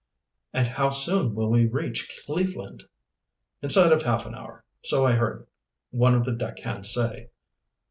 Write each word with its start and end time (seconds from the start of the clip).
"And 0.51 0.65
how 0.67 0.89
soon 0.89 1.35
will 1.35 1.51
we 1.51 1.67
reach 1.67 2.23
Cleveland?" 2.25 2.85
"Inside 3.61 3.91
of 3.91 4.01
half 4.01 4.25
an 4.25 4.33
hour, 4.33 4.63
so 4.83 5.05
I 5.05 5.11
heard 5.11 5.45
one 5.91 6.15
of 6.15 6.25
the 6.25 6.33
deck 6.33 6.57
hands 6.57 6.89
say." 6.91 7.29